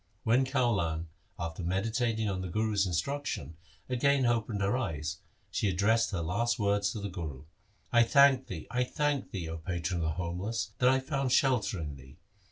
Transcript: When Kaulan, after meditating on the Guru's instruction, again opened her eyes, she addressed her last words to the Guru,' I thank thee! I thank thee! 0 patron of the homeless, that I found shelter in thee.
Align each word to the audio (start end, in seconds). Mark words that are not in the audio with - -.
When 0.23 0.45
Kaulan, 0.45 1.05
after 1.37 1.61
meditating 1.61 2.27
on 2.27 2.41
the 2.41 2.47
Guru's 2.47 2.87
instruction, 2.87 3.55
again 3.87 4.25
opened 4.25 4.59
her 4.61 4.75
eyes, 4.75 5.17
she 5.51 5.69
addressed 5.69 6.09
her 6.09 6.21
last 6.21 6.57
words 6.57 6.91
to 6.93 6.99
the 6.99 7.07
Guru,' 7.07 7.43
I 7.93 8.01
thank 8.01 8.47
thee! 8.47 8.65
I 8.71 8.83
thank 8.83 9.29
thee! 9.29 9.45
0 9.45 9.57
patron 9.59 9.99
of 10.01 10.05
the 10.05 10.11
homeless, 10.13 10.71
that 10.79 10.89
I 10.89 10.99
found 10.99 11.31
shelter 11.31 11.79
in 11.79 11.97
thee. 11.97 12.17